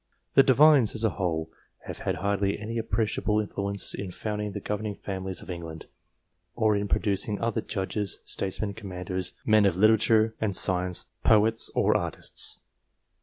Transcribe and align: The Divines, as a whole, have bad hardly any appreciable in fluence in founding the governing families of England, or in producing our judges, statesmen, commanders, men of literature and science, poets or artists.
The 0.33 0.41
Divines, 0.41 0.95
as 0.95 1.03
a 1.03 1.11
whole, 1.11 1.51
have 1.85 1.99
bad 2.05 2.15
hardly 2.15 2.57
any 2.57 2.79
appreciable 2.79 3.39
in 3.39 3.45
fluence 3.45 3.93
in 3.93 4.09
founding 4.09 4.51
the 4.53 4.59
governing 4.59 4.95
families 4.95 5.43
of 5.43 5.51
England, 5.51 5.85
or 6.55 6.75
in 6.75 6.87
producing 6.87 7.39
our 7.39 7.51
judges, 7.61 8.19
statesmen, 8.25 8.73
commanders, 8.73 9.33
men 9.45 9.67
of 9.67 9.75
literature 9.75 10.33
and 10.41 10.55
science, 10.55 11.05
poets 11.23 11.69
or 11.75 11.95
artists. 11.95 12.61